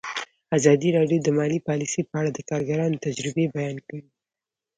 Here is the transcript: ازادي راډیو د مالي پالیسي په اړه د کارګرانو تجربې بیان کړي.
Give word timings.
ازادي 0.57 0.89
راډیو 0.97 1.19
د 1.23 1.29
مالي 1.37 1.59
پالیسي 1.67 2.01
په 2.09 2.13
اړه 2.19 2.29
د 2.33 2.39
کارګرانو 2.49 3.01
تجربې 3.05 3.45
بیان 3.55 3.77
کړي. 3.85 4.03